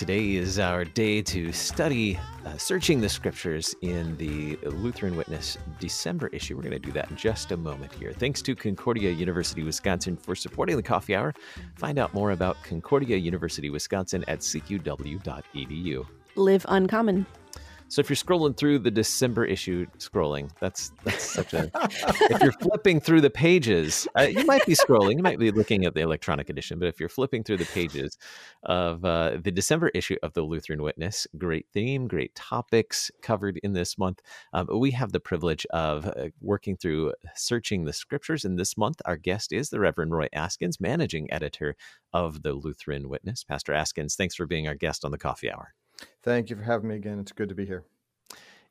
[0.00, 6.28] Today is our day to study uh, searching the scriptures in the Lutheran Witness December
[6.28, 6.56] issue.
[6.56, 8.14] We're going to do that in just a moment here.
[8.14, 11.34] Thanks to Concordia University Wisconsin for supporting the coffee hour.
[11.74, 16.06] Find out more about Concordia University Wisconsin at cuw.edu.
[16.34, 17.26] Live uncommon.
[17.90, 21.68] So if you're scrolling through the December issue, scrolling, that's that's such a.
[21.74, 25.16] if you're flipping through the pages, uh, you might be scrolling.
[25.16, 28.16] You might be looking at the electronic edition, but if you're flipping through the pages
[28.62, 33.72] of uh, the December issue of the Lutheran Witness, great theme, great topics covered in
[33.72, 34.20] this month.
[34.52, 39.02] Um, we have the privilege of uh, working through searching the scriptures, and this month
[39.04, 41.74] our guest is the Reverend Roy Askins, managing editor
[42.12, 43.42] of the Lutheran Witness.
[43.42, 45.74] Pastor Askins, thanks for being our guest on the Coffee Hour.
[46.22, 47.18] Thank you for having me again.
[47.18, 47.84] It's good to be here.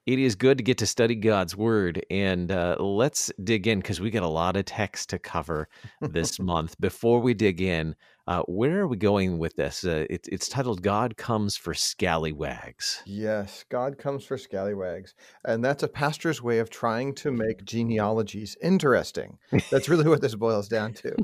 [0.05, 2.03] It is good to get to study God's word.
[2.09, 5.67] And uh, let's dig in because we got a lot of text to cover
[6.01, 6.79] this month.
[6.79, 7.95] Before we dig in,
[8.29, 9.83] uh, where are we going with this?
[9.83, 13.01] Uh, it, it's titled God Comes for Scallywags.
[13.07, 15.15] Yes, God comes for scallywags.
[15.45, 19.39] And that's a pastor's way of trying to make genealogies interesting.
[19.71, 21.15] That's really what this boils down to.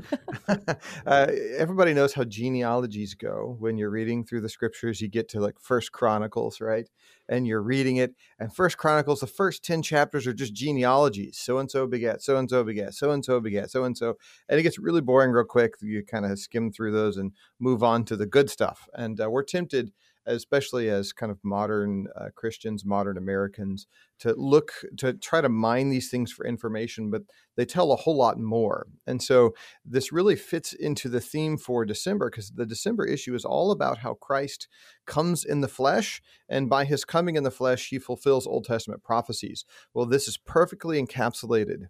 [1.06, 3.54] uh, everybody knows how genealogies go.
[3.60, 6.88] When you're reading through the scriptures, you get to like First Chronicles, right?
[7.28, 8.14] and you're reading it.
[8.38, 11.38] And First Chronicles, the first 10 chapters are just genealogies.
[11.38, 14.14] So and so begat, so and so begat, so and so begat, so and so.
[14.48, 15.74] And it gets really boring real quick.
[15.80, 18.88] You kind of skim through those and move on to the good stuff.
[18.94, 19.92] And uh, we're tempted
[20.26, 23.86] especially as kind of modern uh, Christians, modern Americans,
[24.18, 27.22] to look to try to mine these things for information, but
[27.56, 28.86] they tell a whole lot more.
[29.06, 33.44] And so this really fits into the theme for December because the December issue is
[33.44, 34.68] all about how Christ
[35.06, 39.02] comes in the flesh, and by his coming in the flesh, he fulfills Old Testament
[39.04, 39.64] prophecies.
[39.94, 41.86] Well, this is perfectly encapsulated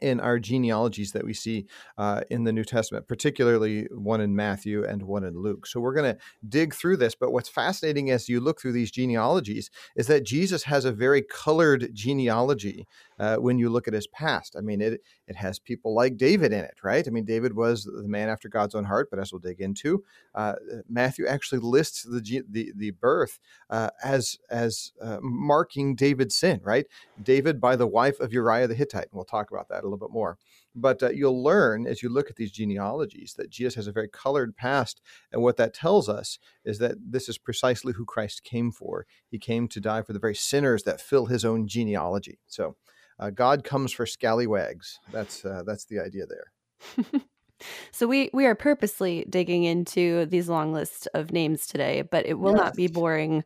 [0.00, 1.66] in our genealogies that we see
[1.98, 5.66] uh, in the New Testament, particularly one in Matthew and one in Luke.
[5.66, 7.14] So we're going to dig through this.
[7.14, 11.22] But what's fascinating as you look through these genealogies is that Jesus has a very
[11.22, 12.86] colored genealogy
[13.22, 14.56] uh, when you look at his past.
[14.58, 17.06] I mean, it it has people like David in it, right?
[17.06, 20.02] I mean, David was the man after God's own heart, but as we'll dig into,
[20.34, 20.54] uh,
[20.88, 23.38] Matthew actually lists the the, the birth
[23.70, 26.86] uh, as as uh, marking David's sin, right?
[27.22, 29.98] David by the wife of Uriah the Hittite, and we'll talk about that a little
[29.98, 30.36] bit more.
[30.74, 34.08] But uh, you'll learn as you look at these genealogies that Jesus has a very
[34.08, 35.00] colored past.
[35.30, 39.06] And what that tells us is that this is precisely who Christ came for.
[39.28, 42.38] He came to die for the very sinners that fill his own genealogy.
[42.46, 42.76] So
[43.18, 44.98] uh, God comes for scallywags.
[45.10, 47.22] That's uh, that's the idea there.
[47.92, 52.38] so we we are purposely digging into these long lists of names today, but it
[52.38, 52.60] will yes.
[52.60, 53.44] not be boring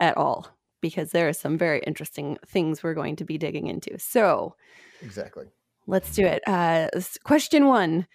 [0.00, 0.48] at all
[0.80, 3.98] because there are some very interesting things we're going to be digging into.
[3.98, 4.54] So
[5.02, 5.46] exactly,
[5.86, 6.42] let's do it.
[6.46, 6.88] Uh,
[7.24, 8.06] question one.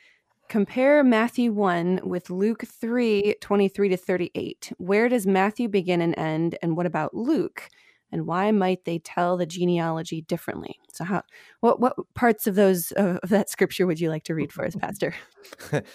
[0.50, 4.74] Compare Matthew 1 with Luke 3 23 to 38.
[4.78, 6.58] Where does Matthew begin and end?
[6.62, 7.70] And what about Luke?
[8.13, 10.79] And why might they tell the genealogy differently?
[10.94, 11.24] So how
[11.59, 14.75] what what parts of those of that scripture would you like to read for us
[14.75, 15.13] pastor?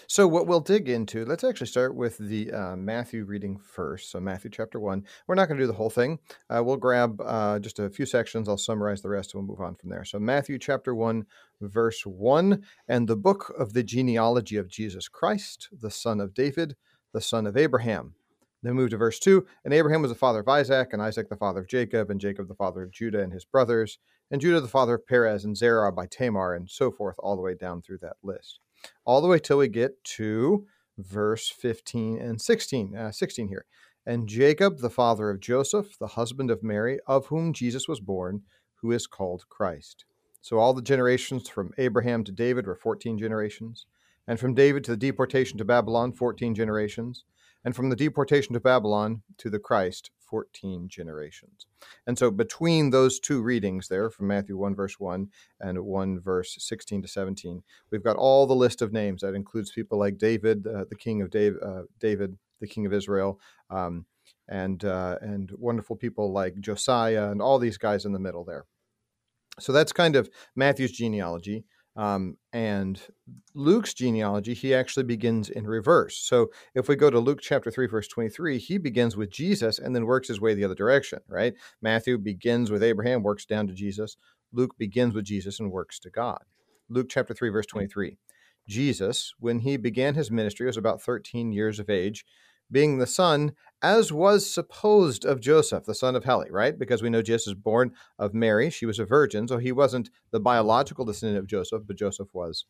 [0.07, 4.11] So what we'll dig into let's actually start with the uh, matthew reading first.
[4.11, 6.19] So matthew chapter 1 we're not going to do the whole thing.
[6.49, 8.47] Uh, we'll grab uh, just a few sections.
[8.47, 10.03] I'll summarize the rest and we'll move on from there.
[10.03, 11.25] So matthew chapter 1
[11.61, 16.75] verse 1 and the book of the genealogy of jesus christ the son of david
[17.13, 18.13] the son of abraham
[18.63, 19.45] then move to verse 2.
[19.63, 22.47] And Abraham was the father of Isaac, and Isaac the father of Jacob, and Jacob
[22.47, 23.99] the father of Judah and his brothers,
[24.31, 27.41] and Judah the father of Perez and Zerah by Tamar, and so forth, all the
[27.41, 28.59] way down through that list.
[29.05, 30.65] All the way till we get to
[30.97, 33.65] verse 15 and 16, uh, 16 here.
[34.05, 38.43] And Jacob the father of Joseph, the husband of Mary, of whom Jesus was born,
[38.75, 40.05] who is called Christ.
[40.41, 43.85] So all the generations from Abraham to David were 14 generations,
[44.25, 47.25] and from David to the deportation to Babylon, 14 generations
[47.63, 51.65] and from the deportation to Babylon to the Christ, 14 generations.
[52.05, 55.27] And so between those two readings there from Matthew 1 verse 1
[55.59, 59.71] and 1 verse 16 to 17, we've got all the list of names that includes
[59.71, 63.39] people like David, uh, the king of David, uh, David, the king of Israel,
[63.69, 64.05] um,
[64.47, 68.65] and uh, and wonderful people like Josiah and all these guys in the middle there.
[69.59, 71.65] So that's kind of Matthew's genealogy.
[71.95, 73.01] Um, and
[73.53, 76.17] Luke's genealogy, he actually begins in reverse.
[76.17, 79.95] So if we go to Luke chapter 3, verse 23, he begins with Jesus and
[79.95, 81.53] then works his way the other direction, right?
[81.81, 84.17] Matthew begins with Abraham, works down to Jesus.
[84.53, 86.43] Luke begins with Jesus and works to God.
[86.89, 88.17] Luke chapter 3, verse 23.
[88.67, 92.25] Jesus, when he began his ministry, was about 13 years of age,
[92.71, 96.77] being the son, as was supposed of Joseph, the son of Heli, right?
[96.77, 98.69] Because we know Jesus is born of Mary.
[98.69, 102.65] She was a virgin, so he wasn't the biological descendant of Joseph, but Joseph was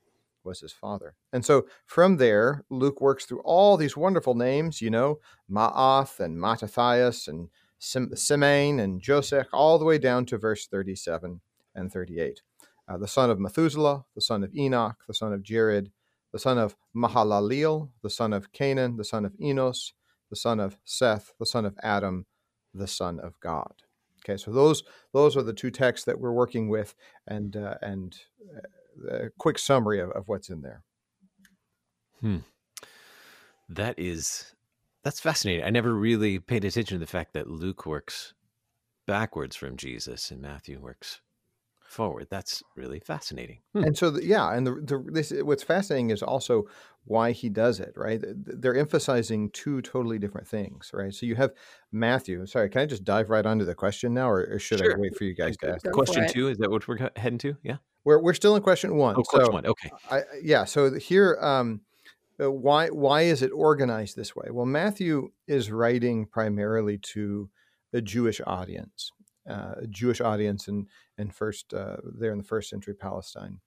[0.45, 1.15] was his father.
[1.33, 5.19] And so from there, Luke works through all these wonderful names, you know,
[5.51, 11.41] Maath and Mattathias and Sim- Simeon and Joseph, all the way down to verse 37
[11.75, 12.41] and 38.
[12.87, 15.91] Uh, the son of Methuselah, the son of Enoch, the son of Jared,
[16.31, 19.93] the son of Mahalaleel, the son of Canaan, the son of Enos,
[20.29, 22.25] the son of Seth, the son of Adam,
[22.73, 23.73] the son of God.
[24.23, 24.83] Okay, so those
[25.13, 26.93] those are the two texts that we're working with,
[27.27, 28.15] and uh, and
[29.11, 30.83] uh, a quick summary of, of what's in there.
[32.21, 32.37] Hmm.
[33.69, 34.53] That is
[35.03, 35.63] that's fascinating.
[35.63, 38.33] I never really paid attention to the fact that Luke works
[39.07, 41.21] backwards from Jesus and Matthew works
[41.89, 42.27] forward.
[42.29, 43.59] That's really fascinating.
[43.73, 43.83] Hmm.
[43.83, 46.65] And so, the, yeah, and the, the this what's fascinating is also
[47.05, 47.93] why he does it.
[47.95, 48.21] Right?
[48.23, 50.91] They're emphasizing two totally different things.
[50.93, 51.13] Right?
[51.13, 51.51] So you have
[51.91, 52.45] Matthew.
[52.45, 54.95] Sorry, can I just dive right onto the question now, or, or should sure.
[54.95, 55.89] I wait for you guys to ask?
[55.91, 57.57] Question two is that what we're heading to?
[57.63, 59.15] Yeah, we're we're still in question one.
[59.17, 59.65] Oh, question so, one.
[59.65, 59.89] Okay.
[60.09, 60.65] I, yeah.
[60.65, 61.37] So here.
[61.41, 61.81] Um,
[62.41, 64.47] uh, why why is it organized this way?
[64.49, 67.49] Well, Matthew is writing primarily to
[67.91, 69.18] a Jewish audience, a
[69.89, 70.87] Jewish audience in
[71.17, 73.59] in first uh, there in the first century Palestine,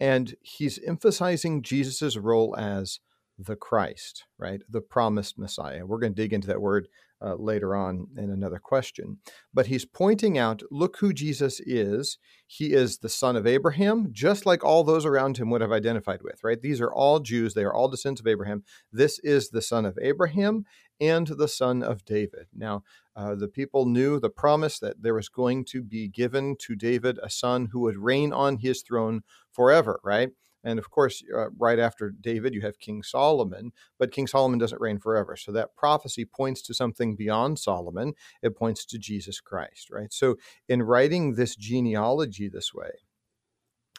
[0.00, 3.00] and he's emphasizing Jesus's role as
[3.38, 5.86] the Christ, right, the promised Messiah.
[5.86, 6.88] We're going to dig into that word
[7.20, 9.18] uh, later on in another question.
[9.52, 12.18] But he's pointing out look who Jesus is.
[12.46, 16.22] He is the son of Abraham, just like all those around him would have identified
[16.22, 16.60] with, right?
[16.60, 17.54] These are all Jews.
[17.54, 18.64] They are all descendants of Abraham.
[18.92, 20.64] This is the son of Abraham
[21.00, 22.46] and the son of David.
[22.54, 22.82] Now,
[23.16, 27.18] uh, the people knew the promise that there was going to be given to David
[27.22, 30.30] a son who would reign on his throne forever, right?
[30.64, 34.80] And of course, uh, right after David, you have King Solomon, but King Solomon doesn't
[34.80, 35.36] reign forever.
[35.36, 38.14] So that prophecy points to something beyond Solomon.
[38.42, 40.12] It points to Jesus Christ, right?
[40.12, 40.36] So
[40.68, 42.90] in writing this genealogy this way,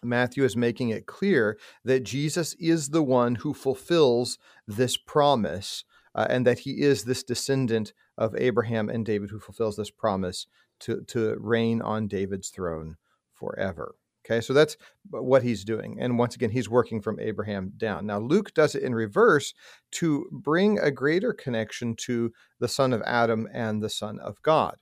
[0.04, 4.38] Matthew is making it clear that Jesus is the one who fulfills
[4.68, 5.84] this promise
[6.20, 10.48] uh, and that he is this descendant of Abraham and David who fulfills this promise
[10.82, 12.98] to, to reign on David's throne
[13.32, 13.96] forever.
[14.26, 14.76] Okay, so that's
[15.10, 15.96] what he's doing.
[15.98, 18.06] And once again, he's working from Abraham down.
[18.06, 19.54] Now, Luke does it in reverse
[19.92, 24.76] to bring a greater connection to the son of Adam and the son of God.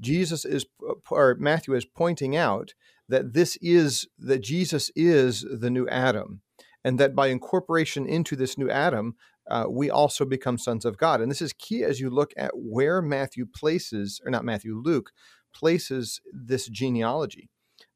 [0.00, 0.64] Jesus is,
[1.10, 2.72] or Matthew is pointing out
[3.10, 6.40] that this is, that Jesus is the new Adam,
[6.82, 9.16] and that by incorporation into this new Adam,
[9.50, 11.20] uh, we also become sons of God.
[11.20, 15.10] And this is key as you look at where Matthew places, or not Matthew, Luke
[15.52, 17.48] places this genealogy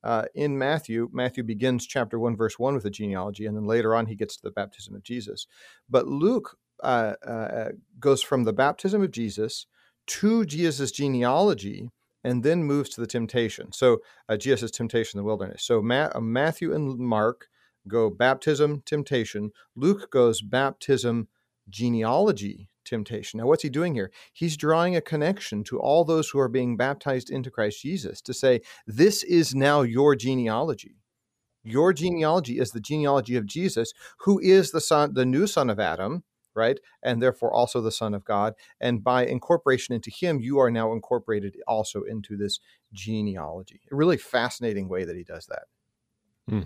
[0.04, 3.94] uh, in Matthew, Matthew begins chapter 1, verse 1 with a genealogy, and then later
[3.94, 5.46] on he gets to the baptism of Jesus.
[5.88, 7.68] But Luke uh, uh,
[8.00, 9.66] goes from the baptism of Jesus
[10.08, 11.88] to Jesus' genealogy
[12.24, 13.72] and then moves to the temptation.
[13.72, 15.64] So, uh, Jesus' temptation in the wilderness.
[15.64, 17.46] So, Ma- uh, Matthew and Mark
[17.86, 19.50] go baptism, temptation.
[19.76, 21.28] Luke goes baptism,
[21.68, 23.38] genealogy, temptation.
[23.38, 24.10] Now, what's he doing here?
[24.32, 28.34] He's drawing a connection to all those who are being baptized into Christ Jesus to
[28.34, 30.96] say, this is now your genealogy.
[31.64, 35.78] Your genealogy is the genealogy of Jesus, who is the son, the new son of
[35.78, 36.24] Adam,
[36.54, 36.80] right?
[37.02, 38.54] And therefore also the son of God.
[38.80, 42.58] And by incorporation into him, you are now incorporated also into this
[42.92, 43.80] genealogy.
[43.90, 45.62] A really fascinating way that he does that.
[46.48, 46.62] Hmm.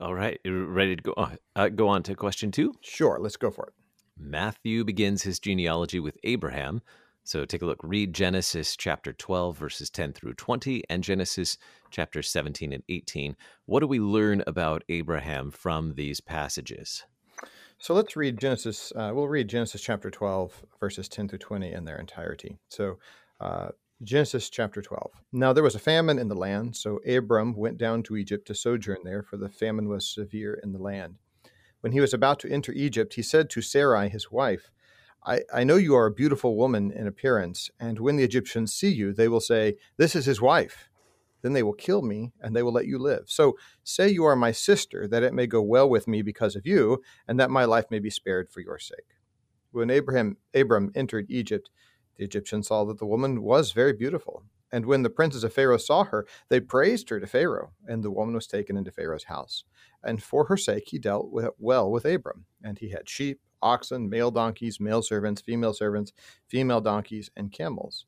[0.00, 2.72] All right, you ready to go on, uh, go on to question two?
[2.82, 3.72] Sure, let's go for it.
[4.18, 6.82] Matthew begins his genealogy with Abraham.
[7.24, 7.80] So take a look.
[7.82, 11.58] Read Genesis chapter 12, verses 10 through 20, and Genesis
[11.90, 13.36] chapter 17 and 18.
[13.66, 17.04] What do we learn about Abraham from these passages?
[17.78, 18.92] So let's read Genesis.
[18.96, 22.56] Uh, we'll read Genesis chapter 12, verses 10 through 20 in their entirety.
[22.68, 22.98] So,
[23.40, 23.68] uh,
[24.02, 25.10] Genesis chapter 12.
[25.32, 28.54] Now there was a famine in the land, so Abram went down to Egypt to
[28.54, 31.16] sojourn there, for the famine was severe in the land.
[31.80, 34.70] When he was about to enter Egypt, he said to Sarai, his wife,
[35.24, 38.88] I, I know you are a beautiful woman in appearance, and when the Egyptians see
[38.88, 40.88] you, they will say, This is his wife.
[41.42, 43.24] Then they will kill me, and they will let you live.
[43.26, 46.66] So say you are my sister, that it may go well with me because of
[46.66, 49.16] you, and that my life may be spared for your sake.
[49.70, 51.70] When Abraham Abram entered Egypt,
[52.16, 54.44] the Egyptians saw that the woman was very beautiful.
[54.70, 58.10] And when the princes of Pharaoh saw her, they praised her to Pharaoh, and the
[58.10, 59.64] woman was taken into Pharaoh's house.
[60.02, 62.44] And for her sake he dealt with, well with Abram.
[62.62, 66.12] And he had sheep, oxen, male donkeys, male servants, female servants,
[66.46, 68.06] female donkeys, and camels.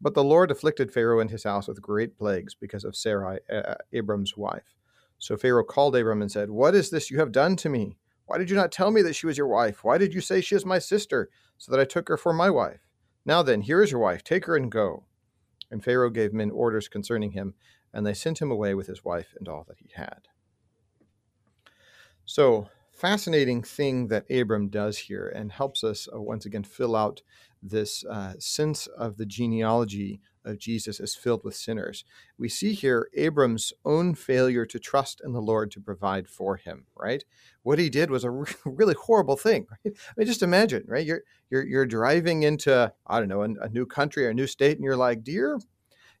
[0.00, 3.76] But the Lord afflicted Pharaoh and his house with great plagues because of Sarai, uh,
[3.92, 4.76] Abram's wife.
[5.18, 7.96] So Pharaoh called Abram and said, What is this you have done to me?
[8.26, 9.84] Why did you not tell me that she was your wife?
[9.84, 12.50] Why did you say she is my sister, so that I took her for my
[12.50, 12.80] wife?
[13.24, 14.22] Now then, here is your wife.
[14.22, 15.04] Take her and go.
[15.70, 17.54] And Pharaoh gave men orders concerning him,
[17.92, 20.28] and they sent him away with his wife and all that he had.
[22.24, 27.22] So, fascinating thing that Abram does here and helps us uh, once again fill out
[27.62, 32.04] this uh, sense of the genealogy of Jesus is filled with sinners.
[32.38, 36.86] We see here Abram's own failure to trust in the Lord to provide for him,
[36.96, 37.24] right?
[37.62, 38.30] What he did was a
[38.64, 39.66] really horrible thing.
[39.84, 39.94] Right?
[39.96, 41.04] I mean, just imagine, right?
[41.04, 44.46] You're, you're, you're driving into, I don't know, a, a new country or a new
[44.46, 45.58] state, and you're like, dear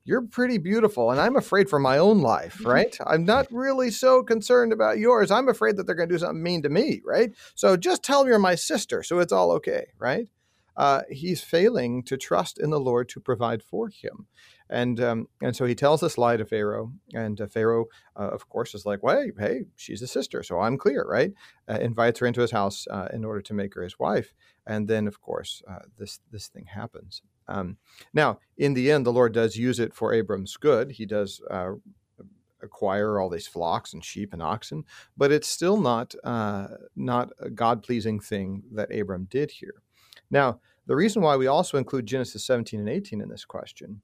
[0.06, 4.22] you're pretty beautiful and i'm afraid for my own life right i'm not really so
[4.22, 7.32] concerned about yours i'm afraid that they're going to do something mean to me right
[7.54, 10.28] so just tell me you're my sister so it's all okay right
[10.76, 14.26] uh, he's failing to trust in the lord to provide for him
[14.68, 17.86] and um, and so he tells this lie to pharaoh and uh, pharaoh
[18.18, 21.32] uh, of course is like well hey she's a sister so i'm clear right
[21.68, 24.34] uh, invites her into his house uh, in order to make her his wife
[24.66, 27.76] and then of course uh, this this thing happens um,
[28.12, 30.92] now, in the end, the Lord does use it for Abram's good.
[30.92, 31.72] He does uh,
[32.62, 34.84] acquire all these flocks and sheep and oxen,
[35.16, 39.82] but it's still not uh, not a God pleasing thing that Abram did here.
[40.30, 44.02] Now, the reason why we also include Genesis 17 and 18 in this question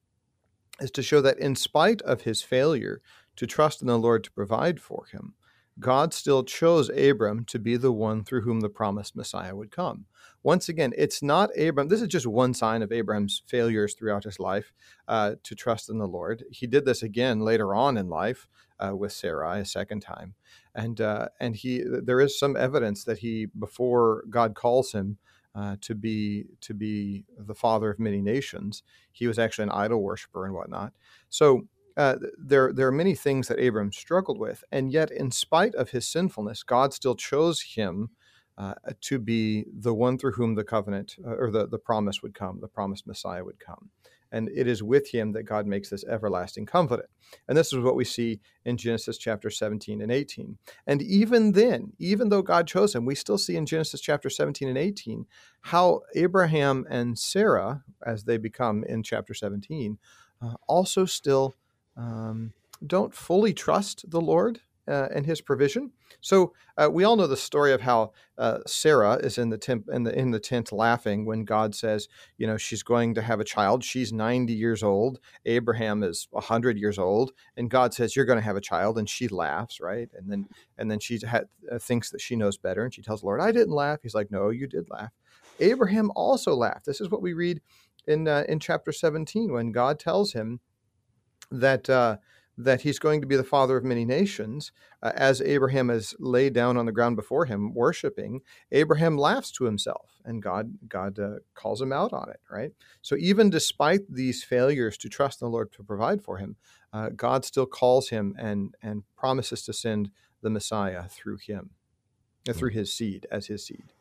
[0.80, 3.00] is to show that in spite of his failure
[3.36, 5.34] to trust in the Lord to provide for him,
[5.78, 10.06] God still chose Abram to be the one through whom the promised Messiah would come.
[10.42, 11.88] Once again, it's not Abram.
[11.88, 14.72] This is just one sign of Abram's failures throughout his life
[15.08, 16.44] uh, to trust in the Lord.
[16.50, 18.48] He did this again later on in life
[18.78, 20.34] uh, with Sarai a second time,
[20.74, 25.18] and uh, and he there is some evidence that he before God calls him.
[25.54, 28.82] Uh, to be to be the father of many nations,
[29.12, 30.94] he was actually an idol worshiper and whatnot.
[31.28, 35.74] So uh, there, there are many things that Abram struggled with, and yet, in spite
[35.74, 38.10] of his sinfulness, God still chose him
[38.56, 42.34] uh, to be the one through whom the covenant uh, or the, the promise would
[42.34, 43.90] come, the promised Messiah would come.
[44.32, 47.08] And it is with him that God makes this everlasting covenant.
[47.46, 50.58] And this is what we see in Genesis chapter 17 and 18.
[50.86, 54.68] And even then, even though God chose him, we still see in Genesis chapter 17
[54.68, 55.26] and 18
[55.60, 59.98] how Abraham and Sarah, as they become in chapter 17,
[60.40, 61.54] uh, also still
[61.96, 62.52] um,
[62.86, 65.92] don't fully trust the Lord uh, and His provision.
[66.20, 69.84] So uh, we all know the story of how uh, Sarah is in the tent
[69.92, 72.08] in the in the tent laughing when God says,
[72.38, 73.84] you know, she's going to have a child.
[73.84, 75.20] She's ninety years old.
[75.44, 79.08] Abraham is hundred years old, and God says, "You're going to have a child," and
[79.08, 80.08] she laughs, right?
[80.14, 80.48] And then
[80.78, 83.40] and then she ha- uh, thinks that she knows better, and she tells the Lord,
[83.40, 85.12] "I didn't laugh." He's like, "No, you did laugh."
[85.60, 86.86] Abraham also laughed.
[86.86, 87.60] This is what we read
[88.06, 90.60] in uh, in chapter seventeen when God tells him
[91.50, 92.16] that uh,
[92.58, 96.52] that he's going to be the father of many nations, uh, as Abraham is laid
[96.52, 98.40] down on the ground before him, worshiping,
[98.70, 102.40] Abraham laughs to himself, and God God uh, calls him out on it.
[102.50, 102.72] Right.
[103.00, 106.56] So even despite these failures to trust the Lord to provide for him,
[106.92, 110.10] uh, God still calls him and and promises to send
[110.42, 111.70] the Messiah through him,
[112.48, 113.92] uh, through his seed as his seed.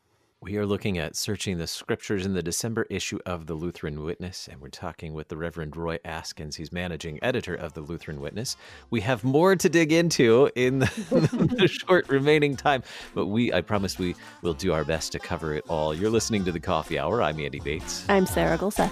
[0.43, 4.50] We are looking at searching the scriptures in the December issue of the Lutheran Witness,
[4.51, 6.55] and we're talking with the Reverend Roy Askins.
[6.55, 8.57] He's managing editor of the Lutheran Witness.
[8.89, 10.86] We have more to dig into in the,
[11.60, 12.81] the short remaining time,
[13.13, 15.93] but we, I promise, we will do our best to cover it all.
[15.93, 17.21] You're listening to the Coffee Hour.
[17.21, 18.03] I'm Andy Bates.
[18.10, 18.91] I'm Sarah Gulseth.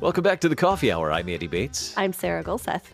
[0.00, 1.10] Welcome back to the Coffee Hour.
[1.10, 1.94] I'm Andy Bates.
[1.96, 2.84] I'm Sarah Gulseth.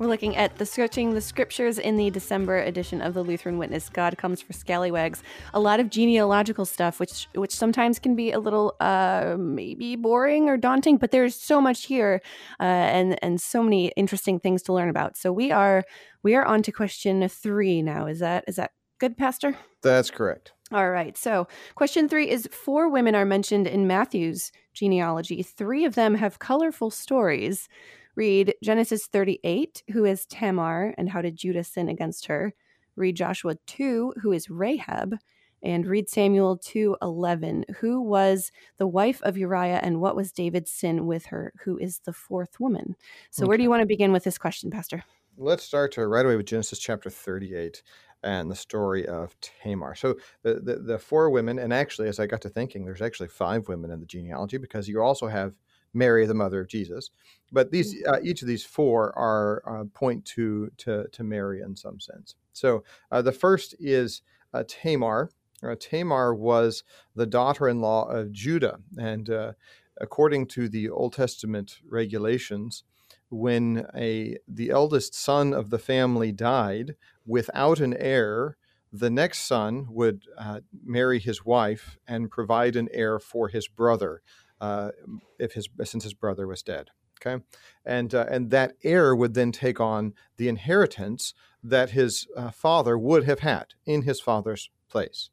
[0.00, 3.88] We're looking at the searching the scriptures in the December edition of the Lutheran Witness.
[3.88, 5.22] God comes for scallywags.
[5.52, 10.48] A lot of genealogical stuff, which which sometimes can be a little uh, maybe boring
[10.48, 12.20] or daunting, but there's so much here,
[12.58, 15.16] uh, and and so many interesting things to learn about.
[15.16, 15.84] So we are
[16.24, 18.06] we are on to question three now.
[18.06, 18.72] Is that is that
[19.04, 19.54] good, Pastor?
[19.82, 20.52] That's correct.
[20.72, 21.14] All right.
[21.18, 25.42] So, question three is four women are mentioned in Matthew's genealogy.
[25.42, 27.68] Three of them have colorful stories.
[28.16, 32.54] Read Genesis 38, who is Tamar, and how did Judah sin against her?
[32.96, 35.16] Read Joshua 2, who is Rahab,
[35.62, 41.04] and read Samuel 2:11, who was the wife of Uriah and what was David's sin
[41.04, 42.96] with her, who is the fourth woman.
[43.30, 43.48] So okay.
[43.48, 45.04] where do you want to begin with this question, pastor?
[45.36, 47.82] Let's start right away with Genesis chapter 38
[48.24, 49.94] and the story of Tamar.
[49.94, 53.28] So the, the, the four women, and actually, as I got to thinking, there's actually
[53.28, 55.52] five women in the genealogy because you also have
[55.92, 57.10] Mary, the mother of Jesus.
[57.52, 58.08] But these, mm.
[58.08, 62.34] uh, each of these four are uh, point to, to to Mary in some sense.
[62.52, 65.30] So uh, the first is uh, Tamar.
[65.62, 66.82] Uh, Tamar was
[67.14, 69.52] the daughter-in-law of Judah, and uh,
[70.00, 72.84] according to the Old Testament regulations,
[73.30, 76.94] when a the eldest son of the family died
[77.26, 78.56] without an heir,
[78.92, 84.22] the next son would uh, marry his wife and provide an heir for his brother,
[84.60, 84.90] uh,
[85.38, 86.90] if his since his brother was dead.
[87.20, 87.42] Okay,
[87.84, 92.98] and uh, and that heir would then take on the inheritance that his uh, father
[92.98, 95.30] would have had in his father's place.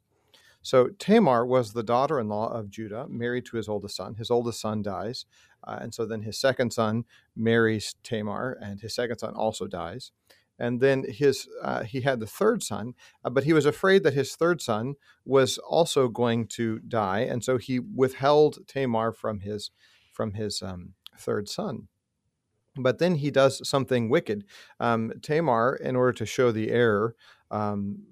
[0.62, 4.14] So Tamar was the daughter-in-law of Judah, married to his oldest son.
[4.14, 5.26] His oldest son dies,
[5.64, 7.04] uh, and so then his second son
[7.36, 10.12] marries Tamar, and his second son also dies.
[10.58, 14.14] And then his uh, he had the third son, uh, but he was afraid that
[14.14, 19.70] his third son was also going to die, and so he withheld Tamar from his
[20.12, 21.88] from his um, third son.
[22.76, 24.44] But then he does something wicked.
[24.80, 27.16] Um, Tamar, in order to show the error,
[27.50, 28.04] um,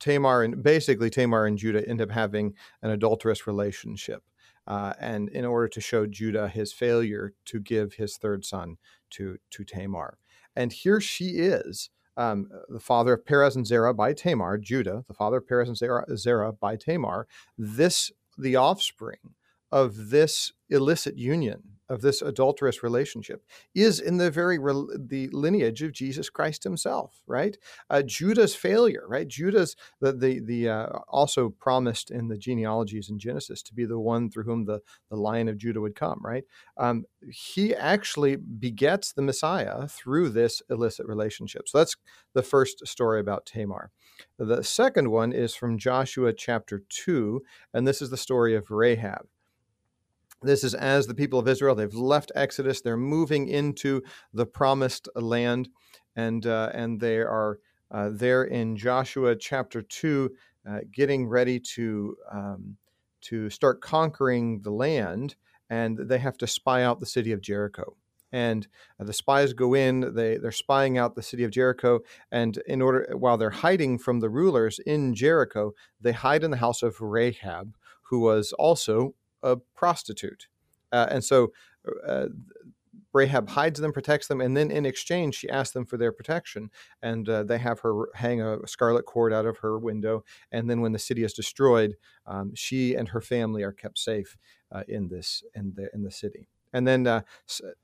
[0.00, 4.22] Tamar and basically Tamar and Judah end up having an adulterous relationship.
[4.66, 8.78] Uh, and in order to show Judah his failure to give his third son
[9.10, 10.18] to, to Tamar.
[10.56, 15.14] And here she is, um, the father of Perez and Zerah by Tamar, Judah, the
[15.14, 19.34] father of Perez and Zerah, Zerah by Tamar, this, the offspring
[19.70, 25.82] of this illicit union of this adulterous relationship is in the very re- the lineage
[25.82, 27.56] of Jesus Christ himself, right?
[27.90, 29.28] Uh, Judah's failure, right?
[29.28, 33.98] Judah's the the, the uh, also promised in the genealogies in Genesis to be the
[33.98, 36.44] one through whom the the lion of Judah would come, right?
[36.76, 41.68] Um, he actually begets the Messiah through this illicit relationship.
[41.68, 41.96] So that's
[42.34, 43.90] the first story about Tamar.
[44.38, 49.26] The second one is from Joshua chapter two, and this is the story of Rahab.
[50.42, 54.02] This is as the people of Israel, they've left Exodus, they're moving into
[54.34, 55.70] the promised land,
[56.14, 57.58] and, uh, and they are
[57.90, 60.30] uh, there in Joshua chapter 2,
[60.68, 62.76] uh, getting ready to, um,
[63.22, 65.36] to start conquering the land,
[65.70, 67.96] and they have to spy out the city of Jericho.
[68.32, 68.66] And
[69.00, 72.82] uh, the spies go in they they're spying out the city of Jericho and in
[72.82, 77.00] order while they're hiding from the rulers in Jericho they hide in the house of
[77.00, 80.48] Rahab who was also a prostitute.
[80.92, 81.52] Uh, and so
[82.06, 82.26] uh,
[83.12, 86.70] Rahab hides them, protects them, and then in exchange, she asks them for their protection.
[87.02, 90.22] And uh, they have her hang a scarlet cord out of her window.
[90.52, 91.96] And then when the city is destroyed,
[92.26, 94.36] um, she and her family are kept safe
[94.70, 96.48] uh, in this in the in the city.
[96.76, 97.22] And then uh,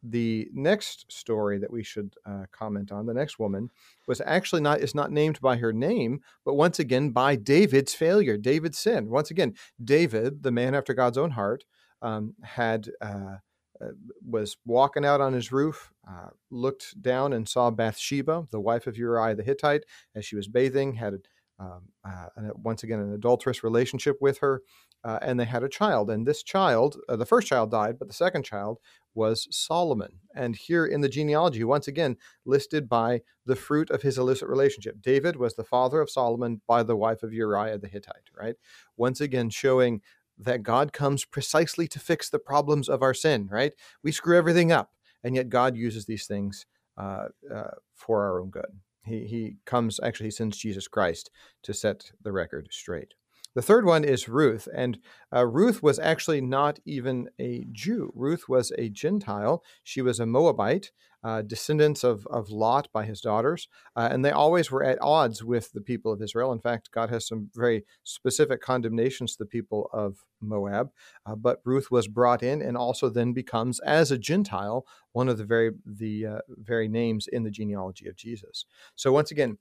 [0.02, 3.70] the next story that we should uh, comment on, the next woman,
[4.06, 8.36] was actually not is not named by her name, but once again by David's failure,
[8.36, 9.08] David's sin.
[9.08, 11.64] Once again, David, the man after God's own heart,
[12.02, 13.36] um, had uh,
[13.80, 13.92] uh
[14.28, 18.98] was walking out on his roof, uh, looked down and saw Bathsheba, the wife of
[18.98, 21.14] Uriah the Hittite, as she was bathing, had
[21.58, 22.26] um, uh,
[22.62, 24.60] once again an adulterous relationship with her,
[25.04, 26.10] uh, and they had a child.
[26.10, 28.78] And this child, uh, the first child died, but the second child
[29.14, 30.20] was Solomon.
[30.34, 35.02] And here in the genealogy, once again, listed by the fruit of his illicit relationship.
[35.02, 38.56] David was the father of Solomon by the wife of Uriah the Hittite, right?
[38.96, 40.00] Once again, showing
[40.38, 43.74] that God comes precisely to fix the problems of our sin, right?
[44.02, 48.50] We screw everything up, and yet God uses these things uh, uh, for our own
[48.50, 48.80] good.
[49.04, 51.30] He, he comes, actually, he sends Jesus Christ
[51.64, 53.14] to set the record straight.
[53.54, 54.98] The third one is Ruth, and
[55.34, 58.10] uh, Ruth was actually not even a Jew.
[58.14, 59.62] Ruth was a Gentile.
[59.82, 60.90] She was a Moabite,
[61.22, 65.44] uh, descendants of, of Lot by his daughters, uh, and they always were at odds
[65.44, 66.50] with the people of Israel.
[66.50, 70.90] In fact, God has some very specific condemnations to the people of Moab.
[71.26, 75.36] Uh, but Ruth was brought in, and also then becomes, as a Gentile, one of
[75.38, 78.64] the very the uh, very names in the genealogy of Jesus.
[78.96, 79.58] So once again,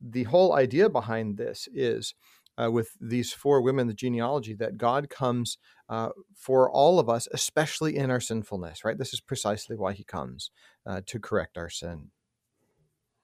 [0.00, 2.14] the whole idea behind this is
[2.60, 7.28] uh, with these four women, the genealogy, that God comes uh, for all of us,
[7.32, 8.98] especially in our sinfulness, right?
[8.98, 10.50] This is precisely why he comes
[10.86, 12.10] uh, to correct our sin.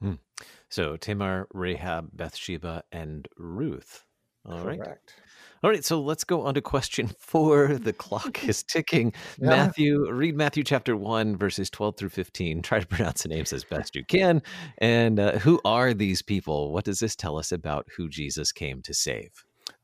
[0.00, 0.14] Hmm.
[0.68, 4.04] So Tamar, Rahab, Bathsheba, and Ruth.
[4.44, 4.80] All Correct.
[4.80, 4.98] right.
[5.64, 7.78] All right, so let's go on to question four.
[7.78, 9.12] The clock is ticking.
[9.40, 9.48] Yeah.
[9.48, 12.62] Matthew, read Matthew chapter 1, verses 12 through 15.
[12.68, 14.42] Try to pronounce the names as best you can.
[14.78, 16.72] And uh, who are these people?
[16.72, 19.30] What does this tell us about who Jesus came to save?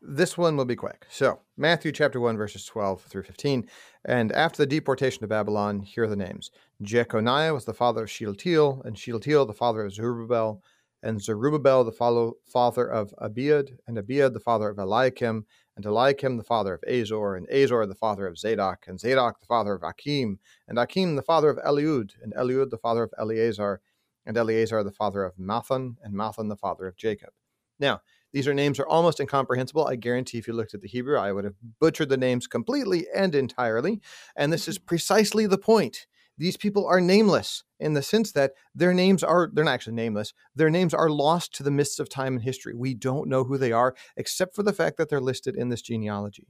[0.01, 1.07] This one will be quick.
[1.09, 3.69] So, Matthew chapter 1, verses 12 through 15.
[4.05, 6.51] And after the deportation to Babylon, here are the names
[6.83, 10.63] Jeconiah was the father of Shealtiel, and Shealtiel the father of Zerubbabel,
[11.05, 15.45] and Zerubbabel the follow, father of Abiud, and Abiud the father of Eliakim,
[15.77, 19.47] and Eliakim the father of Azor, and Azor the father of Zadok, and Zadok the
[19.47, 23.83] father of Akim, and Akim the father of Eliud, and Eliud the father of Eleazar,
[24.25, 27.31] and Eleazar the father of Matthan, and Matthan the father of Jacob.
[27.79, 28.01] Now,
[28.33, 29.87] these are names are almost incomprehensible.
[29.87, 33.07] I guarantee if you looked at the Hebrew, I would have butchered the names completely
[33.15, 34.01] and entirely.
[34.37, 36.07] And this is precisely the point.
[36.37, 40.33] These people are nameless in the sense that their names are, they're not actually nameless.
[40.55, 42.75] Their names are lost to the mists of time and history.
[42.75, 45.83] We don't know who they are, except for the fact that they're listed in this
[45.83, 46.49] genealogy.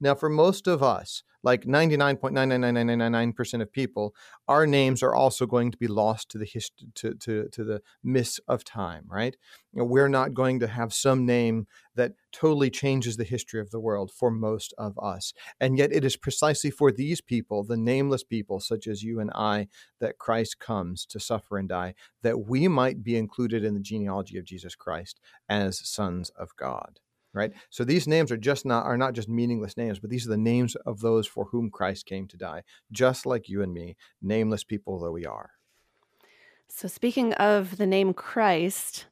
[0.00, 4.14] Now, for most of us, like 99.99999% of people,
[4.48, 7.80] our names are also going to be lost to the hist- to, to, to the
[8.02, 9.36] mists of time, right?
[9.72, 13.70] You know, we're not going to have some name that totally changes the history of
[13.70, 15.32] the world for most of us.
[15.60, 19.30] And yet it is precisely for these people, the nameless people such as you and
[19.34, 19.68] I,
[20.00, 24.38] that Christ comes to suffer and die, that we might be included in the genealogy
[24.38, 26.98] of Jesus Christ as sons of God
[27.38, 30.30] right so these names are just not are not just meaningless names but these are
[30.30, 33.96] the names of those for whom christ came to die just like you and me
[34.20, 35.50] nameless people though we are
[36.70, 39.06] So, speaking of the name Christ,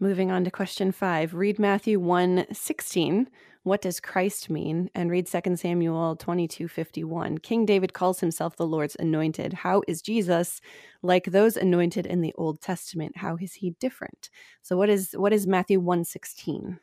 [0.00, 3.30] moving on to question five, read Matthew 1 16.
[3.62, 4.90] What does Christ mean?
[4.94, 7.38] And read 2 Samuel 22 51.
[7.38, 9.52] King David calls himself the Lord's anointed.
[9.52, 10.60] How is Jesus
[11.02, 13.16] like those anointed in the Old Testament?
[13.18, 14.28] How is he different?
[14.62, 16.80] So, what is what is Matthew 1 16?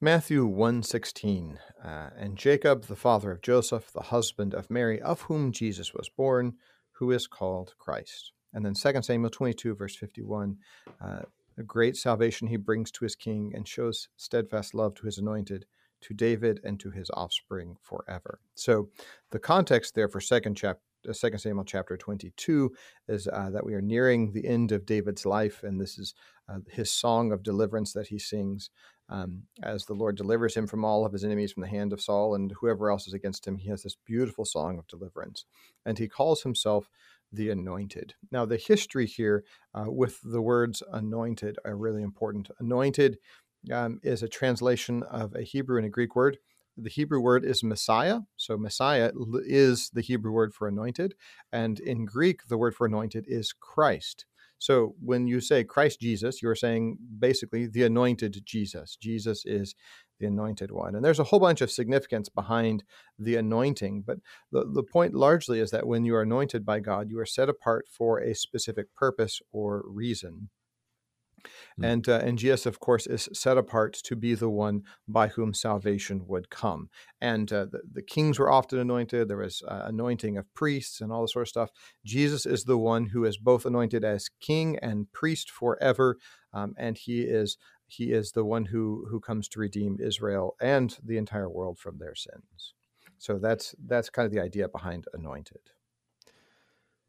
[0.00, 5.52] Matthew 1:16 uh, and Jacob the father of Joseph the husband of Mary of whom
[5.52, 6.52] Jesus was born
[6.92, 8.32] who is called Christ.
[8.52, 10.58] And then 2 Samuel 22 verse 51
[11.00, 11.20] uh,
[11.56, 15.64] a great salvation he brings to his king and shows steadfast love to his anointed
[16.02, 18.40] to David and to his offspring forever.
[18.54, 18.90] So
[19.30, 22.72] the context there for second chapter uh, 2 Samuel chapter 22
[23.08, 26.14] is uh, that we are nearing the end of David's life, and this is
[26.48, 28.70] uh, his song of deliverance that he sings
[29.08, 32.00] um, as the Lord delivers him from all of his enemies from the hand of
[32.00, 33.56] Saul and whoever else is against him.
[33.56, 35.44] He has this beautiful song of deliverance,
[35.84, 36.90] and he calls himself
[37.32, 38.14] the anointed.
[38.30, 42.50] Now, the history here uh, with the words anointed are really important.
[42.58, 43.18] Anointed
[43.72, 46.38] um, is a translation of a Hebrew and a Greek word.
[46.76, 48.20] The Hebrew word is Messiah.
[48.36, 49.12] So, Messiah
[49.46, 51.14] is the Hebrew word for anointed.
[51.52, 54.26] And in Greek, the word for anointed is Christ.
[54.58, 58.96] So when you say Christ Jesus, you're saying basically the anointed Jesus.
[58.96, 59.74] Jesus is
[60.18, 60.94] the anointed one.
[60.94, 62.84] And there's a whole bunch of significance behind
[63.18, 64.04] the anointing.
[64.06, 64.18] But
[64.50, 67.48] the, the point largely is that when you are anointed by God, you are set
[67.48, 70.48] apart for a specific purpose or reason.
[71.80, 71.92] Mm.
[71.92, 75.54] And uh, and Jesus, of course, is set apart to be the one by whom
[75.54, 76.88] salvation would come.
[77.20, 79.28] And uh, the, the, kings were often anointed.
[79.28, 81.70] There was uh, anointing of priests and all this sort of stuff.
[82.04, 86.18] Jesus is the one who is both anointed as king and priest forever,
[86.52, 87.56] um, and he is
[87.86, 91.98] he is the one who who comes to redeem Israel and the entire world from
[91.98, 92.74] their sins.
[93.18, 95.60] So that's that's kind of the idea behind anointed.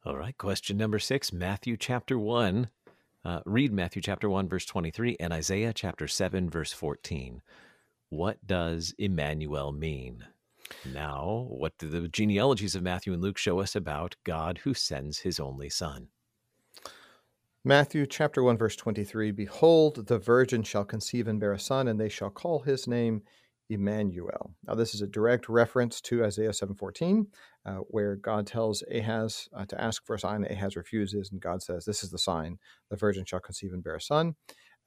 [0.05, 2.69] All right, question number six, Matthew chapter one.
[3.27, 7.41] Uh, read Matthew chapter 1, verse 23, and Isaiah chapter 7, verse 14.
[8.07, 10.23] What does Emmanuel mean?
[10.93, 15.19] Now, what do the genealogies of Matthew and Luke show us about God who sends
[15.19, 16.07] his only Son?
[17.65, 21.99] Matthew chapter 1, verse 23 Behold, the virgin shall conceive and bear a son, and
[21.99, 23.23] they shall call his name
[23.69, 24.53] Emmanuel.
[24.65, 27.27] Now, this is a direct reference to Isaiah 7:14,
[27.67, 30.45] uh, where God tells Ahaz uh, to ask for a sign.
[30.49, 32.59] Ahaz refuses, and God says, "This is the sign:
[32.91, 34.35] the virgin shall conceive and bear a son,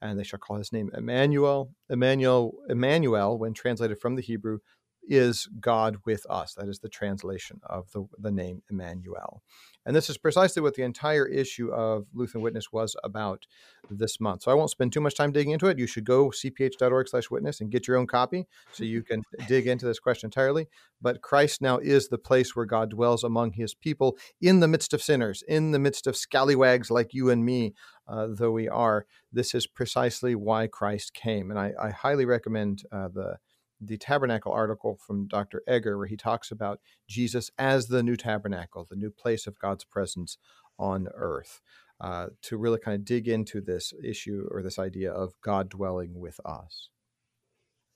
[0.01, 4.59] and they shall call his name Emmanuel." Emmanuel, Emmanuel, when translated from the Hebrew,
[5.07, 6.53] is God with us.
[6.53, 9.41] That is the translation of the, the name Emmanuel.
[9.85, 13.45] And this is precisely what the entire issue of Lutheran Witness was about
[13.89, 14.43] this month.
[14.43, 15.79] So I won't spend too much time digging into it.
[15.79, 19.67] You should go cph.org slash witness and get your own copy so you can dig
[19.67, 20.67] into this question entirely.
[21.01, 24.93] But Christ now is the place where God dwells among his people in the midst
[24.93, 27.73] of sinners, in the midst of scallywags like you and me,
[28.07, 29.07] uh, though we are.
[29.33, 31.49] This is precisely why Christ came.
[31.49, 33.37] And I, I highly recommend uh, the
[33.81, 35.63] the tabernacle article from Dr.
[35.67, 39.83] Egger, where he talks about Jesus as the new tabernacle, the new place of God's
[39.83, 40.37] presence
[40.77, 41.61] on earth,
[41.99, 46.19] uh, to really kind of dig into this issue or this idea of God dwelling
[46.19, 46.89] with us.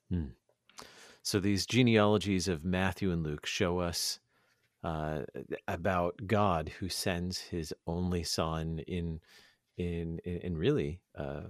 [0.10, 0.30] Hmm.
[1.21, 4.19] So these genealogies of Matthew and Luke show us
[4.84, 5.21] uh,
[5.67, 9.19] about God who sends His only Son in
[9.78, 11.41] in in, really uh,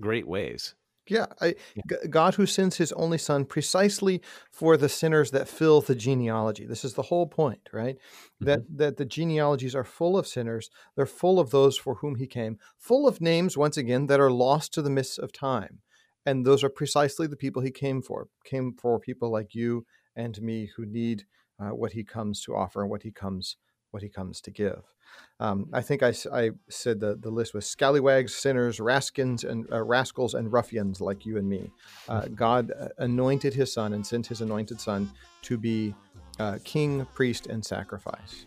[0.00, 0.74] great ways.
[1.08, 2.06] Yeah, I, yeah.
[2.10, 6.66] God who sends his only son precisely for the sinners that fill the genealogy.
[6.66, 7.96] This is the whole point, right?
[7.96, 8.44] Mm-hmm.
[8.46, 10.70] That that the genealogies are full of sinners.
[10.96, 14.30] They're full of those for whom he came, full of names once again that are
[14.30, 15.80] lost to the mists of time.
[16.24, 18.28] And those are precisely the people he came for.
[18.44, 21.24] Came for people like you and me who need
[21.60, 23.56] uh, what he comes to offer and what he comes
[23.96, 24.82] what he comes to give.
[25.40, 29.82] Um, I think I, I, said the, the list was scallywags, sinners, raskins, and uh,
[29.82, 31.70] rascals and ruffians like you and me.
[32.10, 35.10] Uh, God uh, anointed his son and sent his anointed son
[35.42, 35.94] to be
[36.38, 38.44] uh, king, priest, and sacrifice.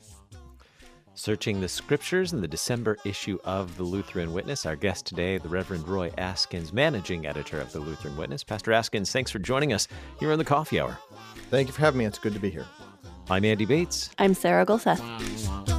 [1.15, 4.67] Searching the scriptures in the December issue of the Lutheran Witness.
[4.67, 8.43] Our guest today, the Reverend Roy Askins, managing editor of the Lutheran Witness.
[8.43, 9.87] Pastor Askins, thanks for joining us
[10.19, 10.95] here on the Coffee Hour.
[11.49, 12.05] Thank you for having me.
[12.05, 12.67] It's good to be here.
[13.31, 14.09] I'm Andy Bates.
[14.17, 15.78] I'm Sarah Gulseth.